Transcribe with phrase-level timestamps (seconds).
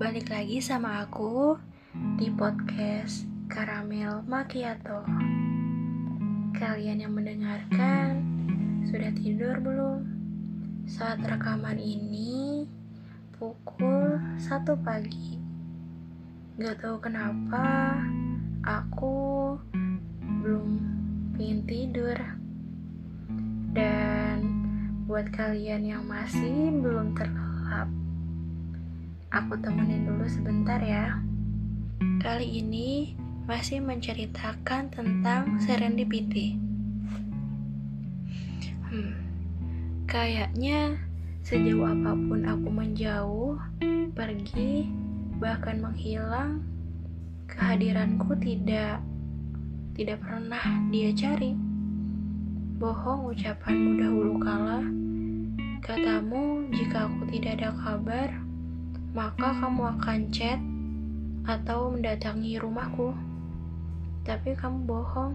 [0.00, 1.60] balik lagi sama aku
[2.16, 5.04] di podcast Karamel Macchiato.
[6.56, 8.24] Kalian yang mendengarkan
[8.88, 10.00] sudah tidur belum?
[10.88, 12.64] Saat rekaman ini
[13.36, 15.36] pukul 1 pagi.
[16.56, 18.00] Gak tahu kenapa
[18.64, 19.60] aku
[20.40, 20.80] belum
[21.36, 22.16] ingin tidur.
[23.76, 24.48] Dan
[25.04, 27.92] buat kalian yang masih belum terlelap,
[29.30, 31.22] aku temenin dulu sebentar ya.
[32.18, 33.14] Kali ini
[33.46, 36.58] masih menceritakan tentang serendipity.
[38.90, 39.14] Hmm,
[40.10, 40.98] kayaknya
[41.46, 43.54] sejauh apa pun aku menjauh,
[44.18, 44.90] pergi,
[45.38, 46.66] bahkan menghilang,
[47.46, 48.98] kehadiranku tidak
[49.94, 51.54] tidak pernah dia cari.
[52.82, 54.82] Bohong ucapanmu dahulu kala,
[55.86, 58.49] katamu jika aku tidak ada kabar,
[59.10, 60.62] maka kamu akan chat
[61.42, 63.10] atau mendatangi rumahku.
[64.22, 65.34] Tapi kamu bohong.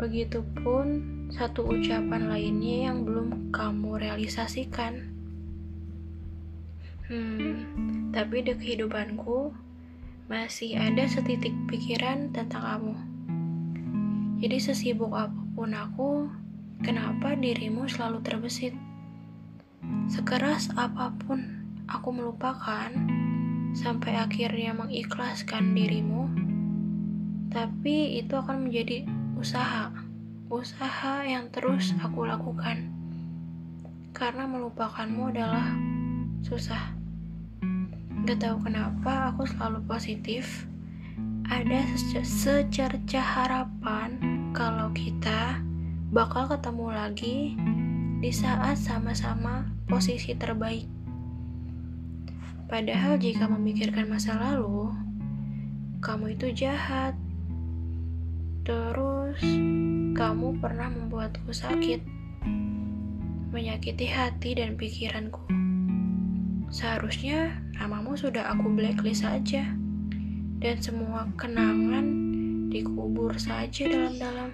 [0.00, 0.86] Begitupun
[1.28, 5.12] satu ucapan lainnya yang belum kamu realisasikan.
[7.12, 7.60] Hmm,
[8.08, 9.52] tapi di kehidupanku
[10.32, 12.94] masih ada setitik pikiran tentang kamu.
[14.40, 16.10] Jadi sesibuk apa pun aku,
[16.80, 18.72] kenapa dirimu selalu terbesit?
[20.08, 21.61] Sekeras apa pun
[21.92, 22.88] aku melupakan,
[23.76, 26.32] sampai akhirnya mengikhlaskan dirimu,
[27.52, 29.04] tapi itu akan menjadi
[29.36, 29.92] usaha,
[30.48, 32.88] usaha yang terus aku lakukan.
[34.16, 35.68] Karena melupakanmu adalah
[36.40, 36.96] susah.
[38.24, 40.64] Gak tahu kenapa aku selalu positif
[41.50, 41.84] ada
[42.24, 44.16] secerca harapan
[44.56, 45.60] kalau kita
[46.14, 47.36] bakal ketemu lagi
[48.22, 51.01] di saat sama-sama posisi terbaik.
[52.72, 54.88] Padahal jika memikirkan masa lalu,
[56.00, 57.12] kamu itu jahat.
[58.64, 59.44] Terus,
[60.16, 62.00] kamu pernah membuatku sakit,
[63.52, 65.44] menyakiti hati dan pikiranku.
[66.72, 69.68] Seharusnya namamu sudah aku blacklist saja
[70.64, 72.08] dan semua kenangan
[72.72, 74.48] dikubur saja dalam-dalam.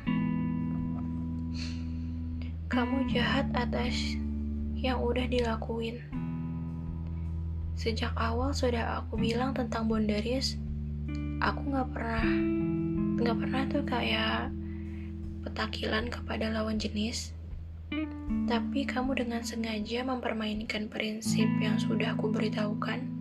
[2.66, 4.18] Kamu jahat atas
[4.74, 6.02] yang udah dilakuin.
[7.78, 10.58] Sejak awal sudah aku bilang tentang bondaris,
[11.38, 12.26] aku nggak pernah
[13.22, 14.50] nggak pernah tuh kayak
[15.46, 17.30] petakilan kepada lawan jenis.
[18.50, 23.14] Tapi kamu dengan sengaja mempermainkan prinsip yang sudah aku beritahukan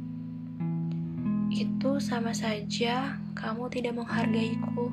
[1.47, 4.89] itu sama saja kamu tidak menghargaiku.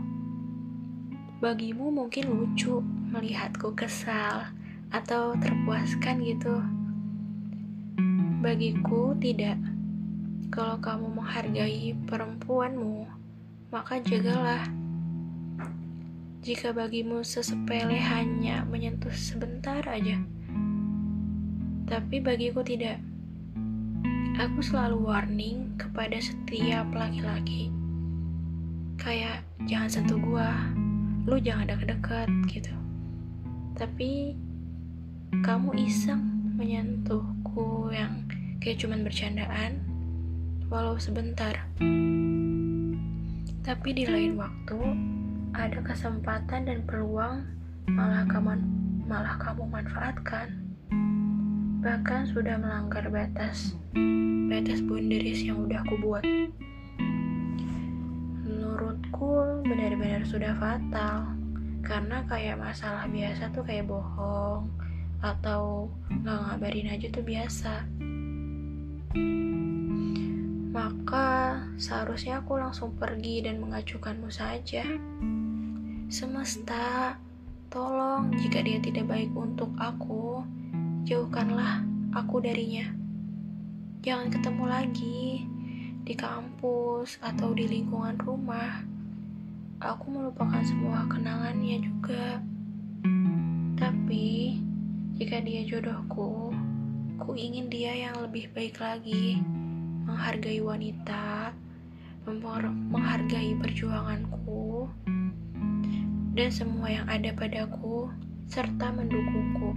[1.42, 4.48] Bagimu mungkin lucu melihatku kesal
[4.92, 6.83] atau terpuaskan gitu.
[8.44, 9.56] Bagiku tidak.
[10.52, 13.08] Kalau kamu menghargai perempuanmu,
[13.72, 14.68] maka jagalah.
[16.44, 20.20] Jika bagimu sesepele hanya menyentuh sebentar aja,
[21.88, 23.00] tapi bagiku tidak.
[24.36, 27.72] Aku selalu warning kepada setiap laki-laki.
[29.00, 30.52] Kayak jangan sentuh gua,
[31.24, 32.76] lu jangan deket-deket gitu.
[33.72, 34.36] Tapi
[35.40, 37.90] kamu iseng menyentuhku
[38.64, 39.84] kayak cuman bercandaan,
[40.72, 41.52] walau sebentar.
[43.60, 44.80] Tapi di lain waktu
[45.52, 47.44] ada kesempatan dan peluang
[47.92, 48.56] malah kamu
[49.04, 50.48] malah kamu manfaatkan.
[51.84, 53.76] Bahkan sudah melanggar batas
[54.48, 56.24] batas boundaries yang udah aku buat.
[58.48, 61.36] Menurutku benar-benar sudah fatal.
[61.84, 64.72] Karena kayak masalah biasa tuh kayak bohong
[65.20, 67.84] atau nggak ngabarin aja tuh biasa
[70.74, 74.82] maka seharusnya aku langsung pergi dan mengacukanmu saja
[76.10, 77.16] semesta
[77.70, 80.46] tolong jika dia tidak baik untuk aku
[81.04, 81.84] jauhkanlah
[82.14, 82.86] aku darinya.
[84.00, 85.42] Jangan ketemu lagi
[86.04, 88.84] di kampus atau di lingkungan rumah.
[89.82, 92.40] Aku melupakan semua kenangannya juga.
[93.74, 94.56] Tapi,
[95.18, 96.54] jika dia jodohku,
[97.14, 99.38] ku ingin dia yang lebih baik lagi,
[100.02, 101.54] menghargai wanita,
[102.26, 104.90] menghargai perjuanganku,
[106.34, 108.10] dan semua yang ada padaku,
[108.50, 109.70] serta mendukungku.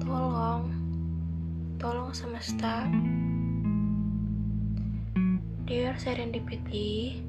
[0.00, 0.64] Tolong,
[1.76, 2.88] tolong semesta.
[5.68, 7.20] Dear Serendipity,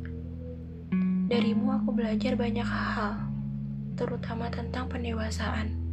[1.27, 3.27] darimu aku belajar banyak hal,
[3.99, 5.86] terutama tentang pendewasaan.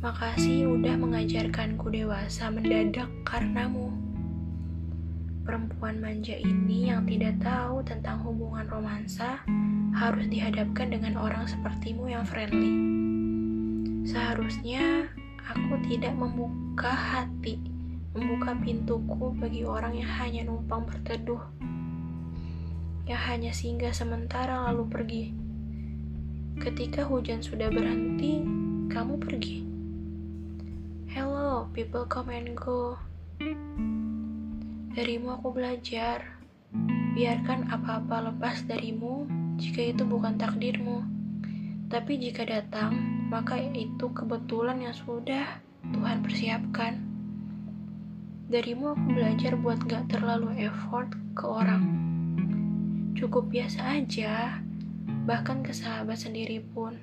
[0.00, 3.92] Makasih udah mengajarkanku dewasa mendadak karenamu.
[5.44, 9.44] Perempuan manja ini yang tidak tahu tentang hubungan romansa
[9.92, 12.72] harus dihadapkan dengan orang sepertimu yang friendly.
[14.08, 15.12] Seharusnya
[15.44, 17.60] aku tidak membuka hati,
[18.16, 21.44] membuka pintuku bagi orang yang hanya numpang berteduh,
[23.04, 25.24] yang hanya singgah sementara lalu pergi.
[26.56, 28.40] Ketika hujan sudah berhenti,
[28.88, 29.73] kamu pergi.
[31.72, 33.00] People come and go.
[34.92, 36.36] Darimu aku belajar.
[37.16, 39.24] Biarkan apa-apa lepas darimu
[39.56, 41.00] jika itu bukan takdirmu.
[41.88, 42.98] Tapi jika datang,
[43.30, 45.62] maka itu kebetulan yang sudah
[45.94, 47.00] Tuhan persiapkan.
[48.52, 51.84] Darimu aku belajar buat gak terlalu effort ke orang.
[53.14, 54.60] Cukup biasa aja,
[55.24, 56.98] bahkan ke sahabat sendiri pun.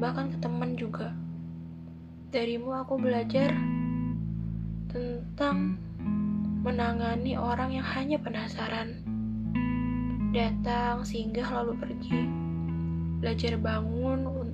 [0.00, 1.12] Bahkan ke teman juga.
[2.32, 3.52] Darimu aku belajar
[4.88, 5.76] tentang
[6.64, 9.04] menangani orang yang hanya penasaran.
[10.32, 12.24] Datang, singgah, lalu pergi.
[13.20, 14.48] Belajar bangun,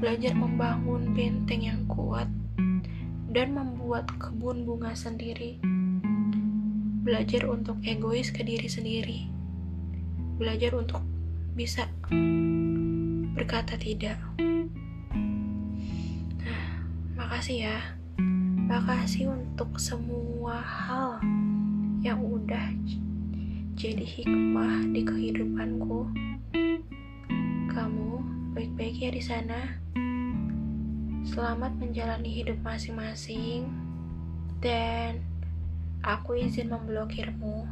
[0.00, 2.32] belajar membangun benteng yang kuat,
[3.28, 5.60] dan membuat kebun bunga sendiri.
[7.04, 9.28] Belajar untuk egois ke diri sendiri.
[10.40, 11.04] Belajar untuk
[11.52, 11.92] bisa
[13.36, 14.16] berkata tidak.
[17.32, 17.80] Makasih ya.
[18.68, 21.16] Makasih untuk semua hal
[22.04, 22.76] yang udah
[23.72, 26.12] jadi hikmah di kehidupanku.
[27.72, 28.10] Kamu
[28.52, 29.80] baik-baik ya di sana.
[31.24, 33.64] Selamat menjalani hidup masing-masing.
[34.60, 35.24] Dan
[36.04, 37.64] aku izin memblokirmu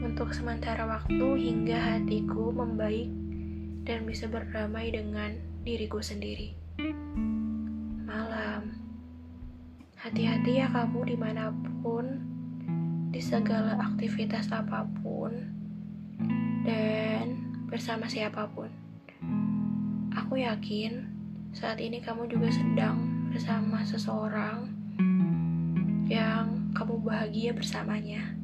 [0.00, 3.12] untuk sementara waktu hingga hatiku membaik
[3.84, 5.36] dan bisa berdamai dengan
[5.68, 6.56] diriku sendiri.
[9.96, 11.48] Hati-hati ya kamu di mana
[11.80, 12.20] pun,
[13.08, 15.32] di segala aktivitas apa pun,
[16.68, 18.68] dan bersama siapa pun.
[20.12, 21.08] Aku yakin
[21.56, 23.00] saat ini kamu juga sedang
[23.32, 24.68] bersama seseorang
[26.12, 28.35] yang kamu bahagia bersamanya.